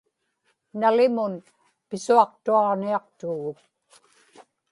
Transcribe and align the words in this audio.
nalimun 0.79 1.33
pisuaqtuaġniaqtuguk 1.89 3.59